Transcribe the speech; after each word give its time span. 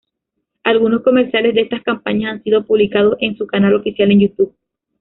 Algunos 0.63 1.03
comerciales 1.03 1.53
de 1.53 1.61
estas 1.61 1.83
campañas 1.83 2.31
han 2.31 2.41
sido 2.43 2.65
publicados 2.65 3.17
en 3.19 3.37
su 3.37 3.45
canal 3.45 3.75
oficial 3.75 4.09
en 4.09 4.21
YouTube. 4.21 4.55